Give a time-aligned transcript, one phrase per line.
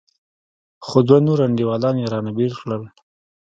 [0.85, 2.83] خو دوه نور انډيوالان يې رانه بېل کړل.